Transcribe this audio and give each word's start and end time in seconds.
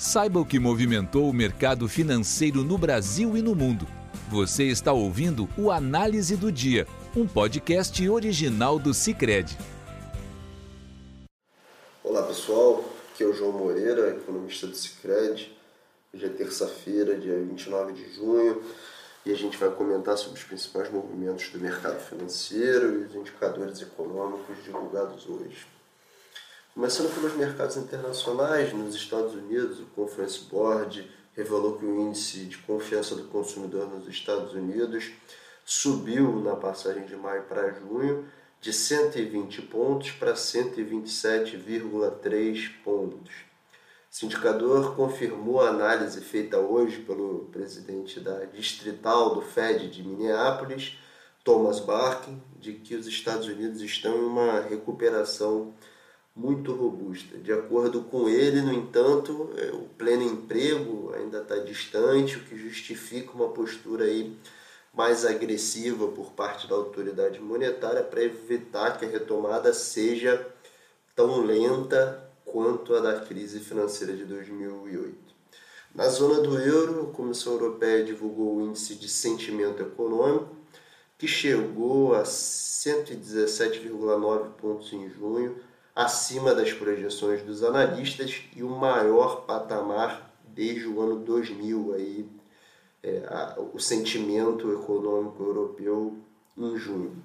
Saiba 0.00 0.40
o 0.40 0.46
que 0.46 0.58
movimentou 0.58 1.28
o 1.28 1.32
mercado 1.32 1.86
financeiro 1.86 2.64
no 2.64 2.78
Brasil 2.78 3.36
e 3.36 3.42
no 3.42 3.54
mundo. 3.54 3.86
Você 4.30 4.64
está 4.64 4.94
ouvindo 4.94 5.46
o 5.58 5.70
Análise 5.70 6.38
do 6.38 6.50
Dia, 6.50 6.86
um 7.14 7.26
podcast 7.26 8.08
original 8.08 8.78
do 8.78 8.94
Cicred. 8.94 9.58
Olá 12.02 12.22
pessoal, 12.22 12.82
aqui 13.12 13.24
é 13.24 13.26
o 13.26 13.34
João 13.34 13.52
Moreira, 13.52 14.08
economista 14.08 14.66
do 14.66 14.74
Cicred. 14.74 15.54
Hoje 16.14 16.24
é 16.24 16.30
terça-feira, 16.30 17.18
dia 17.18 17.38
29 17.38 17.92
de 17.92 18.14
junho, 18.14 18.62
e 19.26 19.32
a 19.32 19.36
gente 19.36 19.58
vai 19.58 19.68
comentar 19.68 20.16
sobre 20.16 20.38
os 20.38 20.44
principais 20.44 20.90
movimentos 20.90 21.50
do 21.50 21.60
mercado 21.60 22.00
financeiro 22.00 23.02
e 23.02 23.04
os 23.04 23.14
indicadores 23.14 23.82
econômicos 23.82 24.64
divulgados 24.64 25.28
hoje. 25.28 25.66
Começando 26.80 27.12
pelos 27.14 27.34
mercados 27.34 27.76
internacionais, 27.76 28.72
nos 28.72 28.94
Estados 28.94 29.34
Unidos, 29.34 29.80
o 29.80 29.86
Conference 29.94 30.40
Board 30.50 31.06
revelou 31.34 31.76
que 31.76 31.84
o 31.84 32.00
índice 32.00 32.46
de 32.46 32.56
confiança 32.56 33.14
do 33.14 33.24
consumidor 33.24 33.86
nos 33.86 34.08
Estados 34.08 34.54
Unidos 34.54 35.10
subiu 35.62 36.40
na 36.40 36.56
passagem 36.56 37.04
de 37.04 37.14
maio 37.14 37.42
para 37.42 37.74
junho 37.74 38.26
de 38.62 38.72
120 38.72 39.60
pontos 39.60 40.12
para 40.12 40.32
127,3 40.32 42.70
pontos. 42.82 43.30
Esse 44.10 44.24
indicador 44.24 44.96
confirmou 44.96 45.60
a 45.60 45.68
análise 45.68 46.22
feita 46.22 46.56
hoje 46.56 47.02
pelo 47.02 47.40
presidente 47.52 48.20
da 48.20 48.46
distrital 48.46 49.34
do 49.34 49.42
Fed 49.42 49.90
de 49.90 50.02
Minneapolis, 50.02 50.96
Thomas 51.44 51.78
Barkin, 51.78 52.42
de 52.58 52.72
que 52.72 52.94
os 52.94 53.06
Estados 53.06 53.46
Unidos 53.46 53.82
estão 53.82 54.16
em 54.16 54.24
uma 54.24 54.62
recuperação 54.62 55.74
muito 56.40 56.72
robusta. 56.72 57.36
De 57.36 57.52
acordo 57.52 58.00
com 58.02 58.26
ele, 58.26 58.62
no 58.62 58.72
entanto, 58.72 59.50
é, 59.58 59.72
o 59.72 59.82
pleno 59.98 60.22
emprego 60.22 61.12
ainda 61.14 61.42
está 61.42 61.58
distante, 61.58 62.38
o 62.38 62.44
que 62.44 62.56
justifica 62.56 63.32
uma 63.32 63.50
postura 63.50 64.04
aí 64.04 64.34
mais 64.94 65.26
agressiva 65.26 66.08
por 66.08 66.32
parte 66.32 66.66
da 66.66 66.74
autoridade 66.74 67.38
monetária 67.40 68.02
para 68.02 68.22
evitar 68.22 68.98
que 68.98 69.04
a 69.04 69.08
retomada 69.08 69.74
seja 69.74 70.46
tão 71.14 71.44
lenta 71.44 72.26
quanto 72.44 72.94
a 72.94 73.00
da 73.00 73.20
crise 73.20 73.60
financeira 73.60 74.16
de 74.16 74.24
2008. 74.24 75.14
Na 75.94 76.08
zona 76.08 76.40
do 76.40 76.58
euro, 76.58 77.10
a 77.10 77.14
Comissão 77.14 77.52
Europeia 77.52 78.02
divulgou 78.02 78.56
o 78.56 78.62
índice 78.62 78.94
de 78.94 79.06
sentimento 79.08 79.82
econômico, 79.82 80.56
que 81.18 81.26
chegou 81.26 82.14
a 82.14 82.22
117,9 82.22 84.52
pontos 84.52 84.92
em 84.92 85.10
junho, 85.10 85.56
acima 86.04 86.54
das 86.54 86.72
projeções 86.72 87.42
dos 87.42 87.62
analistas 87.62 88.42
e 88.56 88.62
o 88.62 88.70
maior 88.70 89.42
patamar 89.42 90.30
desde 90.48 90.86
o 90.86 91.00
ano 91.00 91.16
2000, 91.16 91.92
aí, 91.94 92.26
é, 93.02 93.22
a, 93.28 93.60
o 93.74 93.78
sentimento 93.78 94.72
econômico 94.72 95.42
europeu 95.42 96.16
em 96.56 96.76
junho. 96.76 97.22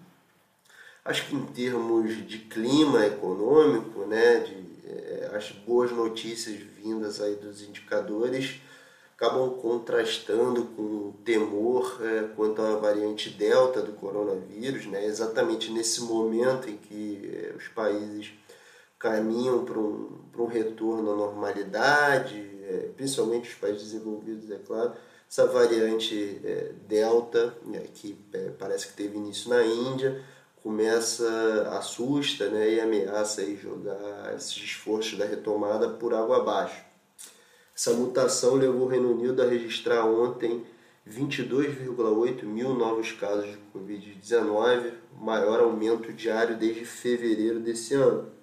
Acho 1.05 1.27
que 1.27 1.35
em 1.35 1.45
termos 1.45 2.27
de 2.27 2.39
clima 2.39 3.05
econômico, 3.05 4.01
né, 4.01 4.39
de, 4.39 4.89
é, 4.89 5.31
as 5.33 5.51
boas 5.51 5.91
notícias 5.91 6.57
vindas 6.57 7.21
aí 7.21 7.35
dos 7.35 7.61
indicadores 7.61 8.59
acabam 9.15 9.51
contrastando 9.51 10.65
com 10.75 10.81
o 10.81 11.15
temor 11.23 12.01
é, 12.01 12.27
quanto 12.35 12.61
à 12.61 12.75
variante 12.75 13.29
delta 13.29 13.81
do 13.81 13.93
coronavírus, 13.93 14.85
né, 14.87 15.05
exatamente 15.05 15.71
nesse 15.71 16.01
momento 16.01 16.69
em 16.69 16.75
que 16.75 17.31
é, 17.33 17.55
os 17.55 17.69
países 17.69 18.33
caminham 19.05 19.63
para 19.63 19.77
um, 19.77 20.09
para 20.31 20.41
um 20.41 20.47
retorno 20.47 21.11
à 21.11 21.15
normalidade, 21.15 22.43
é, 22.63 22.89
principalmente 22.97 23.49
os 23.49 23.55
países 23.55 23.91
desenvolvidos, 23.91 24.49
é 24.49 24.57
claro. 24.57 24.93
Essa 25.29 25.45
variante 25.45 26.41
é, 26.43 26.71
Delta, 26.87 27.55
né, 27.63 27.83
que 27.93 28.17
é, 28.33 28.49
parece 28.57 28.87
que 28.87 28.93
teve 28.93 29.15
início 29.15 29.51
na 29.51 29.63
Índia, 29.63 30.23
começa, 30.63 31.69
assusta 31.77 32.49
né, 32.49 32.73
e 32.73 32.79
ameaça 32.79 33.41
aí 33.41 33.55
jogar 33.55 34.33
esses 34.35 34.57
esforços 34.57 35.19
da 35.19 35.25
retomada 35.25 35.87
por 35.87 36.11
água 36.11 36.37
abaixo. 36.37 36.83
Essa 37.77 37.93
mutação 37.93 38.55
levou 38.55 38.87
o 38.87 38.87
Reino 38.87 39.11
Unido 39.11 39.43
a 39.43 39.45
registrar 39.45 40.03
ontem 40.05 40.65
22,8 41.07 42.43
mil 42.43 42.73
novos 42.73 43.11
casos 43.11 43.51
de 43.51 43.59
Covid-19, 43.71 44.93
maior 45.19 45.59
aumento 45.59 46.11
diário 46.11 46.57
desde 46.57 46.85
fevereiro 46.85 47.59
desse 47.59 47.93
ano. 47.93 48.33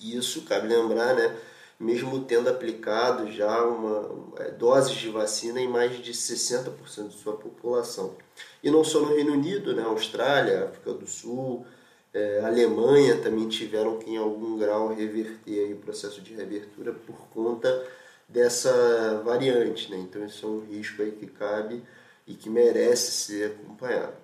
Isso, 0.00 0.42
cabe 0.42 0.68
lembrar, 0.68 1.14
né, 1.14 1.36
mesmo 1.78 2.24
tendo 2.24 2.48
aplicado 2.48 3.30
já 3.30 3.64
uma 3.64 4.32
é, 4.38 4.50
doses 4.50 4.92
de 4.92 5.08
vacina 5.10 5.60
em 5.60 5.68
mais 5.68 6.02
de 6.02 6.12
60% 6.12 7.08
de 7.08 7.14
sua 7.14 7.36
população. 7.36 8.16
E 8.62 8.70
não 8.70 8.82
só 8.82 9.00
no 9.00 9.14
Reino 9.14 9.32
Unido, 9.32 9.74
né, 9.74 9.82
Austrália, 9.82 10.64
África 10.64 10.92
do 10.92 11.06
Sul, 11.06 11.66
é, 12.12 12.40
Alemanha 12.44 13.18
também 13.18 13.48
tiveram 13.48 13.98
que 13.98 14.10
em 14.10 14.16
algum 14.16 14.58
grau 14.58 14.88
reverter 14.88 15.64
aí 15.64 15.72
o 15.72 15.78
processo 15.78 16.20
de 16.20 16.34
reabertura 16.34 16.92
por 16.92 17.16
conta 17.28 17.86
dessa 18.28 19.22
variante. 19.24 19.90
Né? 19.90 19.98
Então 19.98 20.24
isso 20.24 20.44
é 20.46 20.48
um 20.48 20.60
risco 20.60 21.02
aí 21.02 21.12
que 21.12 21.26
cabe 21.26 21.82
e 22.26 22.34
que 22.34 22.50
merece 22.50 23.12
ser 23.12 23.52
acompanhado. 23.52 24.14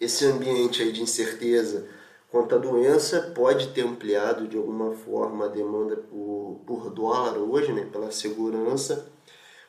Esse 0.00 0.26
ambiente 0.26 0.82
aí 0.82 0.92
de 0.92 1.02
incerteza 1.02 1.88
quanto 2.34 2.56
à 2.56 2.58
doença, 2.58 3.30
pode 3.32 3.68
ter 3.68 3.82
ampliado 3.82 4.48
de 4.48 4.56
alguma 4.56 4.90
forma 4.90 5.44
a 5.44 5.48
demanda 5.48 5.94
por, 5.94 6.60
por 6.66 6.90
dólar 6.90 7.38
hoje, 7.38 7.72
né, 7.72 7.86
pela 7.92 8.10
segurança. 8.10 9.06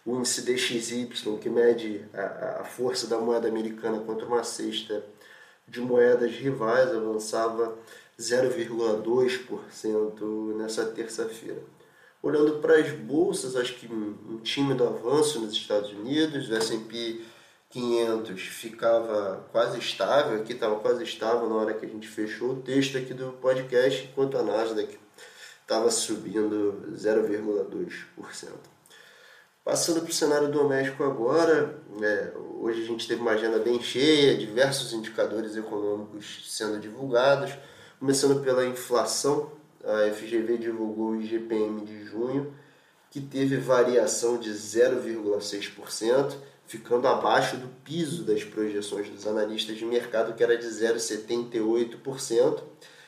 O 0.03 0.15
índice 0.15 0.41
DXY, 0.41 1.07
que 1.39 1.47
mede 1.47 2.03
a, 2.11 2.61
a 2.61 2.63
força 2.63 3.05
da 3.05 3.19
moeda 3.19 3.47
americana 3.47 3.99
contra 3.99 4.25
uma 4.25 4.43
cesta 4.43 5.05
de 5.67 5.79
moedas 5.79 6.31
rivais, 6.31 6.89
avançava 6.89 7.77
0,2% 8.19 10.55
nessa 10.55 10.85
terça-feira. 10.85 11.61
Olhando 12.19 12.53
para 12.61 12.79
as 12.79 12.89
bolsas, 12.89 13.55
acho 13.55 13.75
que 13.75 13.85
um 13.85 14.39
tímido 14.39 14.83
avanço 14.83 15.39
nos 15.39 15.53
Estados 15.53 15.91
Unidos, 15.91 16.49
o 16.49 16.55
S&P 16.55 17.21
500 17.75 18.41
ficava 18.41 19.45
quase 19.51 19.77
estável, 19.77 20.39
aqui 20.39 20.53
estava 20.53 20.79
quase 20.79 21.03
estável 21.03 21.49
na 21.49 21.55
hora 21.55 21.73
que 21.73 21.85
a 21.85 21.89
gente 21.89 22.07
fechou 22.07 22.51
o 22.51 22.61
texto 22.61 22.97
aqui 22.97 23.13
do 23.13 23.33
podcast, 23.33 24.07
enquanto 24.09 24.37
a 24.37 24.43
Nasdaq 24.43 24.97
estava 25.61 25.91
subindo 25.91 26.89
0,2%. 26.93 28.49
Passando 29.61 29.99
para 29.99 30.09
o 30.09 30.13
cenário 30.13 30.49
doméstico 30.49 31.03
agora, 31.03 31.77
é, 32.01 32.31
hoje 32.61 32.81
a 32.81 32.85
gente 32.85 33.05
teve 33.05 33.19
uma 33.19 33.31
agenda 33.31 33.59
bem 33.59 33.81
cheia, 33.81 34.37
diversos 34.37 34.93
indicadores 34.93 35.57
econômicos 35.57 36.45
sendo 36.55 36.79
divulgados, 36.79 37.51
começando 37.99 38.41
pela 38.41 38.65
inflação, 38.65 39.51
a 39.83 40.09
FGV 40.13 40.59
divulgou 40.59 41.09
o 41.09 41.21
IGPM 41.21 41.83
de 41.83 42.05
junho, 42.05 42.53
que 43.11 43.19
teve 43.19 43.57
variação 43.57 44.37
de 44.37 44.51
0,6%, 44.51 46.37
ficando 46.67 47.07
abaixo 47.07 47.57
do 47.57 47.67
piso 47.83 48.23
das 48.23 48.43
projeções 48.43 49.09
dos 49.09 49.27
analistas 49.27 49.77
de 49.77 49.85
mercado, 49.85 50.33
que 50.33 50.43
era 50.43 50.57
de 50.57 50.65
0,78%, 50.65 52.63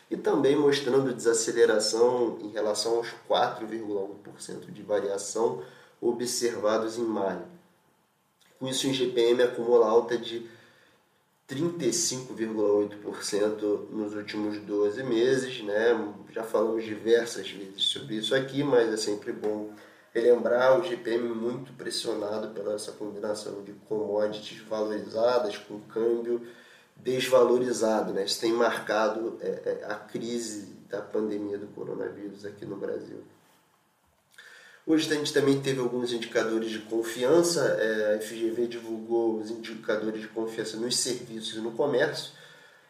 e 0.09 0.15
também 0.15 0.55
mostrando 0.55 1.13
desaceleração 1.13 2.37
em 2.41 2.47
relação 2.49 2.95
aos 2.97 3.09
4,1% 3.29 4.71
de 4.71 4.81
variação 4.81 5.61
observados 5.99 6.97
em 6.97 7.03
maio. 7.03 7.43
Com 8.59 8.67
isso, 8.67 8.87
o 8.87 8.89
IGPM 8.89 9.43
acumula 9.43 9.87
alta 9.87 10.17
de 10.17 10.49
35,8% 11.49 13.89
nos 13.91 14.15
últimos 14.15 14.57
12 14.59 15.03
meses. 15.03 15.61
Né? 15.63 16.13
Já 16.31 16.43
falamos 16.43 16.83
diversas 16.83 17.47
vezes 17.49 17.83
sobre 17.83 18.15
isso 18.15 18.33
aqui, 18.33 18.63
mas 18.63 18.91
é 18.91 18.97
sempre 18.97 19.31
bom 19.31 19.69
relembrar 20.17 20.79
o 20.79 20.83
GPM 20.83 21.29
muito 21.29 21.71
pressionado 21.73 22.49
pela 22.49 22.73
essa 22.73 22.91
combinação 22.91 23.63
de 23.63 23.73
commodities 23.87 24.59
valorizadas 24.67 25.57
com 25.57 25.79
câmbio 25.81 26.41
desvalorizado. 26.95 28.13
Né? 28.13 28.25
Isso 28.25 28.41
tem 28.41 28.51
marcado 28.51 29.37
é, 29.41 29.47
é, 29.47 29.85
a 29.87 29.95
crise 29.95 30.75
da 30.89 31.01
pandemia 31.01 31.57
do 31.57 31.67
coronavírus 31.67 32.45
aqui 32.45 32.65
no 32.65 32.77
Brasil. 32.77 33.23
Hoje 34.85 35.11
a 35.11 35.15
gente 35.15 35.33
também 35.33 35.61
teve 35.61 35.79
alguns 35.79 36.11
indicadores 36.11 36.71
de 36.71 36.79
confiança. 36.79 37.61
É, 37.79 38.15
a 38.15 38.21
FGV 38.21 38.67
divulgou 38.67 39.37
os 39.37 39.51
indicadores 39.51 40.21
de 40.21 40.27
confiança 40.29 40.77
nos 40.77 40.97
serviços 40.97 41.55
e 41.55 41.59
no 41.59 41.73
comércio. 41.73 42.31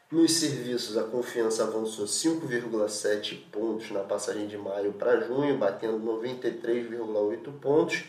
Nos 0.09 0.31
serviços, 0.35 0.95
a 0.95 1.03
confiança 1.03 1.65
avançou 1.65 2.05
5,7 2.05 3.41
pontos 3.51 3.91
na 3.91 3.99
passagem 3.99 4.47
de 4.47 4.57
maio 4.57 4.93
para 4.93 5.19
junho, 5.19 5.57
batendo 5.57 5.99
93,8 5.99 7.51
pontos, 7.59 8.05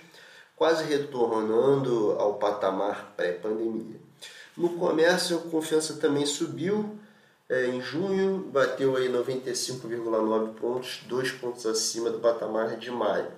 quase 0.55 0.85
retornando 0.85 2.13
ao 2.13 2.35
patamar 2.35 3.15
pré-pandemia. 3.17 4.01
No 4.57 4.79
comércio, 4.79 5.39
a 5.39 5.51
confiança 5.51 5.95
também 5.95 6.25
subiu. 6.25 6.97
É, 7.49 7.67
em 7.67 7.81
junho, 7.81 8.49
bateu 8.53 8.95
aí 8.95 9.09
95,9 9.09 10.55
pontos, 10.55 11.01
dois 11.09 11.33
pontos 11.33 11.67
acima 11.67 12.11
do 12.11 12.21
patamar 12.21 12.77
de 12.77 12.93
maio. 12.93 13.33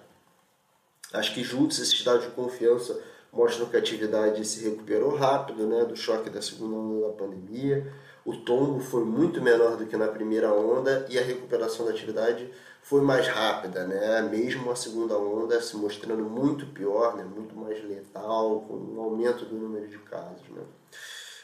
Acho 1.15 1.33
que 1.33 1.43
juntos 1.43 1.79
esses 1.79 2.05
dados 2.05 2.25
de 2.25 2.31
confiança 2.33 3.01
mostram 3.33 3.67
que 3.67 3.77
a 3.77 3.79
atividade 3.79 4.45
se 4.45 4.65
recuperou 4.65 5.15
rápido 5.15 5.67
né, 5.67 5.85
do 5.85 5.97
choque 5.97 6.31
da 6.31 6.43
segunda 6.43 6.77
onda 6.77 7.09
da 7.09 7.13
pandemia. 7.13 7.93
O 8.25 8.37
tombo 8.37 8.81
foi 8.81 9.05
muito 9.05 9.41
menor 9.41 9.77
do 9.77 9.87
que 9.87 9.97
na 9.97 10.09
primeira 10.09 10.53
onda 10.53 11.07
e 11.09 11.19
a 11.19 11.23
recuperação 11.23 11.87
da 11.87 11.93
atividade 11.93 12.51
foi 12.83 13.01
mais 13.01 13.27
rápida, 13.29 13.87
né? 13.87 14.23
mesmo 14.23 14.71
a 14.71 14.77
segunda 14.77 15.17
onda 15.17 15.61
se 15.61 15.77
mostrando 15.77 16.23
muito 16.25 16.67
pior, 16.67 17.17
né? 17.17 17.25
muito 17.25 17.55
mais 17.55 17.83
letal, 17.85 18.63
com 18.63 18.75
um 18.75 19.01
aumento 19.01 19.45
do 19.45 19.57
número 19.57 19.87
de 19.89 19.99
casos. 19.99 20.49
Né? 20.49 20.63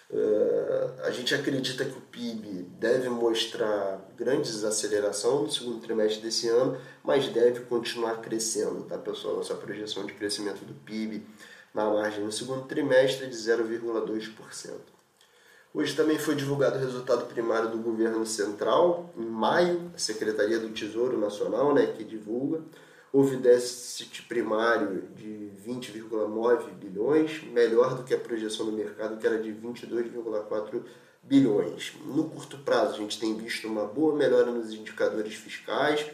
Uh, 0.08 1.02
a 1.02 1.10
gente 1.10 1.34
acredita 1.34 1.84
que 1.84 1.98
o 1.98 2.00
PIB 2.00 2.62
deve 2.78 3.08
mostrar 3.08 4.08
grande 4.16 4.50
desaceleração 4.50 5.42
no 5.42 5.50
segundo 5.50 5.80
trimestre 5.80 6.22
desse 6.22 6.48
ano, 6.48 6.78
mas 7.02 7.28
deve 7.28 7.60
continuar 7.60 8.20
crescendo, 8.20 8.84
tá 8.84 8.96
pessoal? 8.96 9.36
Nossa 9.36 9.54
projeção 9.54 10.06
de 10.06 10.12
crescimento 10.12 10.64
do 10.64 10.74
PIB 10.74 11.26
na 11.76 11.90
margem 11.90 12.24
no 12.24 12.32
segundo 12.32 12.62
trimestre 12.62 13.26
de 13.28 13.36
0,2%. 13.36 14.72
Hoje 15.74 15.94
também 15.94 16.18
foi 16.18 16.34
divulgado 16.34 16.78
o 16.78 16.80
resultado 16.80 17.26
primário 17.26 17.68
do 17.68 17.76
governo 17.76 18.24
central, 18.24 19.12
em 19.14 19.26
maio, 19.26 19.92
a 19.94 19.98
Secretaria 19.98 20.58
do 20.58 20.70
Tesouro 20.70 21.18
Nacional, 21.18 21.74
né, 21.74 21.86
que 21.86 22.02
divulga. 22.02 22.62
Houve 23.12 23.36
déficit 23.36 24.22
primário 24.22 25.02
de 25.14 25.50
20,9 25.66 26.70
bilhões, 26.70 27.42
melhor 27.44 27.94
do 27.94 28.04
que 28.04 28.14
a 28.14 28.18
projeção 28.18 28.64
do 28.64 28.72
mercado, 28.72 29.18
que 29.18 29.26
era 29.26 29.38
de 29.38 29.52
22,4 29.52 30.82
bilhões. 31.22 31.92
No 32.06 32.24
curto 32.30 32.56
prazo, 32.56 32.94
a 32.94 32.98
gente 32.98 33.20
tem 33.20 33.36
visto 33.36 33.68
uma 33.68 33.84
boa 33.84 34.16
melhora 34.16 34.50
nos 34.50 34.72
indicadores 34.72 35.34
fiscais, 35.34 36.06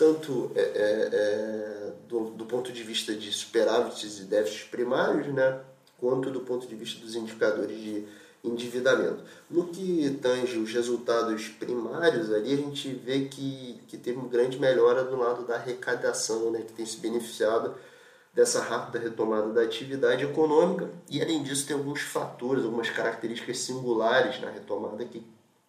tanto 0.00 0.50
é, 0.54 0.60
é, 0.60 1.08
é, 1.12 1.92
do, 2.08 2.30
do, 2.30 2.46
ponto 2.46 2.72
de 2.72 2.82
vista 2.82 3.14
de 3.14 3.30
superávites 3.30 4.18
e 4.18 4.24
déficits 4.24 4.64
primários, 4.64 5.26
né, 5.26 5.60
quanto 5.98 6.30
do 6.30 6.40
ponto 6.40 6.66
de 6.66 6.74
vista 6.74 6.98
dos 7.04 7.14
indicadores 7.14 7.78
de 7.78 8.06
endividamento. 8.42 9.22
No 9.50 9.66
que 9.66 10.18
tange 10.22 10.56
os 10.56 10.72
resultados 10.72 11.48
primários 11.48 12.32
ali, 12.32 12.54
a 12.54 12.56
gente 12.56 12.88
vê 12.94 13.26
que, 13.26 13.78
que 13.88 13.98
teve 13.98 14.16
uma 14.16 14.26
grande 14.26 14.58
melhora 14.58 15.04
do 15.04 15.16
lado 15.16 15.46
da 15.46 15.56
arrecadação, 15.56 16.50
né, 16.50 16.62
que 16.62 16.72
tem 16.72 16.86
se 16.86 16.96
beneficiado 16.96 17.74
dessa 18.32 18.62
rápida 18.62 18.98
retomada 18.98 19.52
da 19.52 19.60
atividade 19.60 20.24
econômica 20.24 20.88
e 21.10 21.20
além 21.20 21.42
disso 21.42 21.66
tem 21.66 21.76
alguns 21.76 22.00
fatores, 22.00 22.64
algumas 22.64 22.88
características 22.88 23.58
singulares 23.58 24.40
na 24.40 24.48
retomada 24.48 25.04
que, 25.04 25.22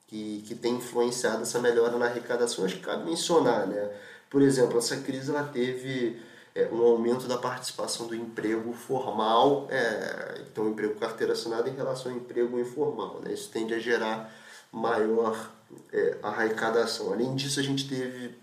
que, 0.07 0.41
que 0.47 0.55
tem 0.55 0.75
influenciado 0.75 1.41
essa 1.41 1.59
melhora 1.59 1.97
na 1.97 2.05
arrecadação, 2.05 2.63
acho 2.63 2.75
que 2.75 2.81
cabe 2.81 3.03
mencionar, 3.03 3.67
né? 3.67 3.91
Por 4.31 4.41
exemplo, 4.41 4.79
essa 4.79 4.95
crise 4.95 5.29
ela 5.29 5.43
teve 5.43 6.17
é, 6.55 6.69
um 6.71 6.81
aumento 6.81 7.27
da 7.27 7.37
participação 7.37 8.07
do 8.07 8.15
emprego 8.15 8.71
formal, 8.71 9.67
é, 9.69 10.41
então 10.49 10.69
emprego 10.69 10.95
carteira 10.95 11.33
assinada 11.33 11.69
em 11.69 11.75
relação 11.75 12.13
ao 12.13 12.17
emprego 12.17 12.57
informal. 12.57 13.19
Né? 13.21 13.33
Isso 13.33 13.49
tende 13.51 13.73
a 13.73 13.79
gerar 13.79 14.33
maior 14.71 15.51
é, 15.91 16.17
arrecadação. 16.23 17.11
Além 17.11 17.35
disso, 17.35 17.59
a 17.59 17.63
gente 17.63 17.89
teve 17.89 18.33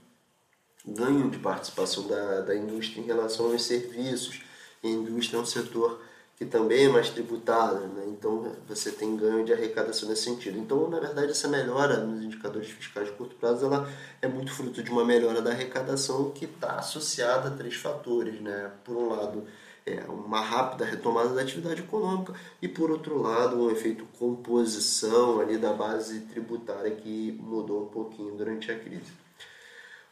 ganho 0.87 1.31
de 1.31 1.39
participação 1.39 2.07
da, 2.07 2.43
da 2.43 2.55
indústria 2.55 3.01
em 3.01 3.07
relação 3.07 3.47
aos 3.47 3.63
serviços. 3.65 4.43
a 4.85 4.87
indústria 4.87 5.39
é 5.39 5.41
um 5.41 5.47
setor 5.47 6.03
que 6.39 6.47
também 6.47 6.85
é 6.85 6.89
mais 6.89 7.11
tributada, 7.11 7.81
né? 7.81 8.05
então 8.07 8.53
você 8.69 8.93
tem 8.93 9.17
ganho 9.17 9.45
de 9.45 9.53
arrecadação 9.53 10.09
nesse 10.09 10.23
sentido. 10.23 10.57
Então, 10.57 10.89
na 10.89 11.01
verdade, 11.01 11.33
essa 11.33 11.49
melhora 11.49 11.97
nos 11.97 12.23
indicadores 12.23 12.71
fiscais 12.71 13.09
de 13.09 13.13
curto 13.15 13.35
prazo 13.35 13.67
ela 13.67 13.91
é 14.23 14.29
muito 14.29 14.53
fruto 14.53 14.81
de 14.81 14.89
uma 14.89 15.05
melhora 15.05 15.43
da 15.43 15.51
arrecadação 15.51 16.31
que 16.31 16.45
está 16.45 16.77
associada 16.77 17.49
a 17.49 17.51
três 17.51 17.75
fatores. 17.75 18.41
Né? 18.41 18.71
Por 18.85 18.97
um 18.97 19.09
lado, 19.09 19.49
é 19.85 20.05
uma 20.09 20.41
rápida 20.41 20.85
retomada 20.85 21.31
da 21.31 21.43
atividade 21.43 21.81
econômica 21.81 22.33
e, 22.63 22.69
por 22.69 22.89
outro 22.89 23.21
lado, 23.21 23.61
um 23.61 23.69
efeito 23.73 24.07
composição 24.17 25.41
ali 25.41 25.59
da 25.59 25.73
base 25.73 26.21
tributária 26.21 26.93
que 26.93 27.37
mudou 27.41 27.83
um 27.83 27.89
pouquinho 27.89 28.37
durante 28.37 28.71
a 28.71 28.79
crise. 28.79 29.28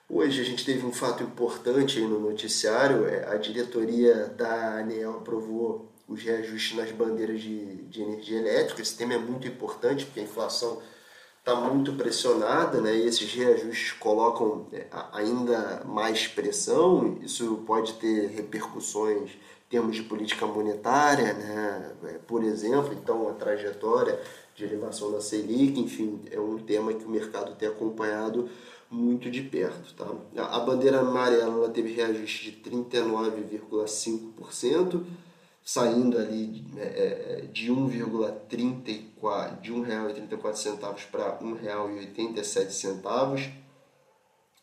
Hoje 0.09 0.41
a 0.41 0.45
gente 0.45 0.65
teve 0.65 0.87
um 0.87 0.93
fato 0.93 1.25
importante 1.25 2.01
no 2.01 2.21
noticiário, 2.21 3.07
é, 3.07 3.29
a 3.29 3.37
diretoria 3.37 4.29
da 4.29 4.79
ANEL 4.79 5.17
aprovou 5.17 5.91
os 6.07 6.23
reajustes 6.23 6.77
nas 6.77 6.93
bandeiras 6.93 7.41
de, 7.41 7.83
de 7.83 8.03
energia 8.03 8.39
elétrica. 8.39 8.81
Esse 8.81 8.97
tema 8.97 9.15
é 9.15 9.19
muito 9.19 9.49
importante 9.49 10.05
porque 10.05 10.21
a 10.21 10.23
inflação 10.23 10.81
está 11.41 11.57
muito 11.57 11.93
pressionada 11.95 12.81
né? 12.81 12.97
e 12.97 13.07
esses 13.07 13.33
reajustes 13.35 13.93
colocam 13.93 14.69
é, 14.73 14.87
ainda 15.13 15.83
mais 15.85 16.29
pressão. 16.29 17.19
Isso 17.21 17.65
pode 17.67 17.95
ter 17.95 18.29
repercussões 18.29 19.33
em 19.33 19.69
termos 19.69 19.97
de 19.97 20.05
política 20.05 20.47
monetária, 20.47 21.33
né? 21.33 21.93
É, 22.05 22.19
por 22.27 22.45
exemplo, 22.45 22.95
então 22.95 23.29
a 23.29 23.33
trajetória 23.33 24.21
de 24.57 24.65
elevação 24.65 25.13
da 25.13 25.21
Selic, 25.21 25.79
enfim, 25.79 26.23
é 26.31 26.41
um 26.41 26.59
tema 26.59 26.95
que 26.95 27.05
o 27.05 27.11
mercado 27.11 27.55
tem 27.55 27.69
acompanhado 27.69 28.49
muito 28.91 29.31
de 29.31 29.43
perto. 29.43 29.95
Tá? 29.95 30.11
A 30.45 30.59
bandeira 30.61 31.01
amarela 31.01 31.69
teve 31.69 31.93
reajuste 31.93 32.51
de 32.51 32.71
39,5%, 32.71 35.05
saindo 35.63 36.17
ali 36.17 36.65
é, 36.79 36.83
é 36.83 37.43
de 37.53 37.71
1,34 37.71 39.61
de 39.61 39.73
R$ 39.73 39.79
1,34 39.79 41.11
para 41.11 41.37
R$ 41.37 41.45
1,87 41.45 43.53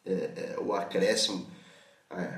é, 0.05 0.57
o 0.59 0.73
acréscimo 0.73 1.45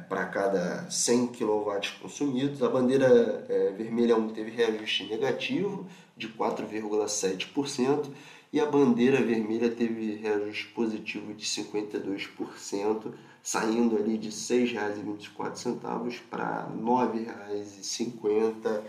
para 0.07 0.25
cada 0.25 0.89
100 0.89 1.27
kW 1.27 1.71
consumidos. 2.01 2.63
A 2.63 2.69
bandeira 2.69 3.45
é, 3.49 3.71
vermelha 3.71 4.15
1 4.15 4.29
teve 4.29 4.51
reajuste 4.51 5.03
negativo 5.05 5.85
de 6.15 6.29
4,7% 6.29 8.09
e 8.51 8.59
a 8.59 8.65
bandeira 8.65 9.21
vermelha 9.21 9.69
teve 9.69 10.15
reajuste 10.15 10.65
positivo 10.67 11.33
de 11.33 11.45
52%, 11.45 13.13
saindo 13.43 13.97
ali 13.97 14.17
de 14.17 14.29
R$ 14.29 14.33
6,24 14.33 16.21
para 16.29 16.63
R$ 16.63 16.69
9,50. 16.81 18.81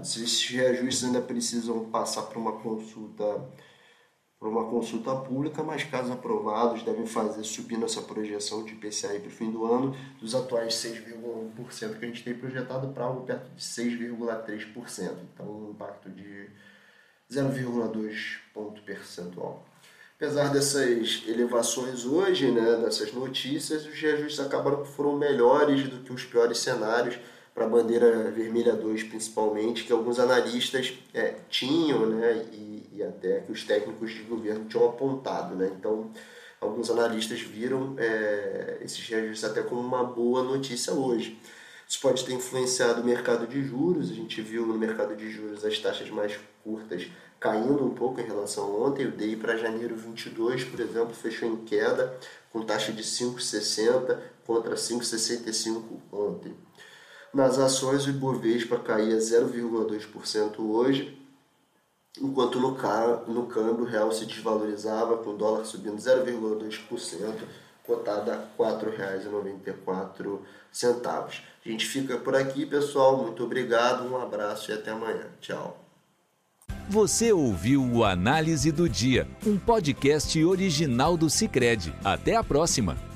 Esses 0.00 0.48
reajustes 0.48 1.04
ainda 1.04 1.20
precisam 1.20 1.84
passar 1.90 2.22
por 2.22 2.38
uma 2.38 2.52
consulta 2.52 3.46
por 4.38 4.48
uma 4.48 4.66
consulta 4.66 5.14
pública, 5.16 5.62
mas 5.64 5.82
caso 5.82 6.12
aprovados 6.12 6.82
devem 6.82 7.06
fazer 7.06 7.42
subir 7.42 7.76
nossa 7.76 8.00
projeção 8.02 8.64
de 8.64 8.72
IPCA 8.72 9.18
para 9.18 9.26
o 9.26 9.30
fim 9.30 9.50
do 9.50 9.64
ano 9.64 9.96
dos 10.20 10.34
atuais 10.34 10.74
6,1% 10.74 11.98
que 11.98 12.04
a 12.04 12.08
gente 12.08 12.22
tem 12.22 12.34
projetado 12.34 12.88
para 12.88 13.04
algo 13.04 13.26
perto 13.26 13.50
de 13.50 13.62
6,3%. 13.62 15.16
Então 15.34 15.46
um 15.46 15.70
impacto 15.70 16.08
de 16.08 16.48
0,2 17.30 18.38
ponto 18.54 18.80
percentual. 18.82 19.66
Apesar 20.16 20.52
dessas 20.52 21.22
elevações 21.28 22.04
hoje, 22.04 22.50
né, 22.50 22.76
dessas 22.76 23.12
notícias, 23.12 23.86
os 23.86 23.94
reajustes 24.00 24.40
acabaram 24.40 24.82
que 24.82 24.88
foram 24.88 25.16
melhores 25.16 25.88
do 25.88 26.00
que 26.02 26.12
os 26.12 26.24
piores 26.24 26.58
cenários 26.58 27.18
para 27.58 27.66
a 27.66 27.68
bandeira 27.68 28.30
vermelha 28.30 28.72
2, 28.72 29.02
principalmente, 29.02 29.82
que 29.82 29.92
alguns 29.92 30.20
analistas 30.20 30.96
é, 31.12 31.34
tinham, 31.48 32.06
né, 32.06 32.46
e, 32.52 32.88
e, 32.92 33.02
até 33.02 33.40
que 33.40 33.50
os 33.50 33.64
técnicos 33.64 34.12
de 34.12 34.22
governo 34.22 34.66
tinham 34.66 34.86
apontado. 34.86 35.56
Né? 35.56 35.68
Então, 35.76 36.08
alguns 36.60 36.88
analistas 36.88 37.40
viram 37.40 37.96
é, 37.98 38.78
esses 38.80 39.04
reajustes 39.08 39.42
até 39.42 39.60
como 39.60 39.80
uma 39.80 40.04
boa 40.04 40.44
notícia 40.44 40.92
hoje. 40.92 41.36
Isso 41.88 42.00
pode 42.00 42.24
ter 42.24 42.32
influenciado 42.32 43.02
o 43.02 43.04
mercado 43.04 43.44
de 43.44 43.60
juros. 43.60 44.08
A 44.08 44.14
gente 44.14 44.40
viu 44.40 44.64
no 44.64 44.78
mercado 44.78 45.16
de 45.16 45.28
juros 45.28 45.64
as 45.64 45.76
taxas 45.80 46.08
mais 46.10 46.38
curtas 46.62 47.08
caindo 47.40 47.84
um 47.84 47.90
pouco 47.90 48.20
em 48.20 48.24
relação 48.24 48.64
a 48.66 48.86
ontem. 48.86 49.06
O 49.06 49.10
DI 49.10 49.34
para 49.34 49.56
janeiro 49.56 49.96
22, 49.96 50.62
por 50.62 50.78
exemplo, 50.78 51.12
fechou 51.12 51.48
em 51.48 51.56
queda 51.64 52.16
com 52.52 52.62
taxa 52.62 52.92
de 52.92 53.02
5,60 53.02 54.16
contra 54.46 54.76
5,65 54.76 55.82
ontem. 56.12 56.67
Nas 57.32 57.58
ações, 57.58 58.06
o 58.06 58.10
Ibovespa 58.10 58.78
caía 58.78 59.18
0,2% 59.18 60.60
hoje, 60.60 61.18
enquanto 62.20 62.58
no, 62.58 62.70
no 63.26 63.46
câmbio 63.46 63.84
o 63.84 63.88
real 63.88 64.10
se 64.12 64.24
desvalorizava, 64.26 65.18
com 65.18 65.30
o 65.30 65.36
dólar 65.36 65.64
subindo 65.64 65.96
0,2%, 65.96 67.34
cotada 67.86 68.34
a 68.34 68.36
R$ 68.36 68.46
4,94. 68.58 70.40
A 71.64 71.68
gente 71.68 71.86
fica 71.86 72.18
por 72.18 72.34
aqui, 72.34 72.66
pessoal. 72.66 73.16
Muito 73.16 73.42
obrigado, 73.44 74.04
um 74.04 74.20
abraço 74.20 74.70
e 74.70 74.74
até 74.74 74.90
amanhã. 74.90 75.26
Tchau. 75.40 75.84
Você 76.90 77.32
ouviu 77.32 77.82
o 77.82 78.04
Análise 78.04 78.72
do 78.72 78.88
Dia, 78.88 79.28
um 79.46 79.58
podcast 79.58 80.42
original 80.42 81.16
do 81.18 81.28
Cicred. 81.28 81.94
Até 82.02 82.34
a 82.34 82.42
próxima! 82.42 83.07